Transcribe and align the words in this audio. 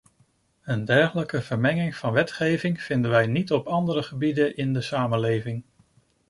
Een 0.63 0.85
dergelijke 0.85 1.41
vermenging 1.41 1.95
van 1.95 2.13
wetgeving 2.13 2.81
vinden 2.81 3.11
wij 3.11 3.27
niet 3.27 3.51
op 3.51 3.67
andere 3.67 4.03
gebieden 4.03 4.55
in 4.57 4.73
de 4.73 4.81
samenleving. 4.81 5.63